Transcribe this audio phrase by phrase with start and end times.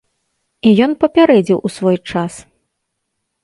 [0.69, 2.33] І ён папярэдзіў у свой час.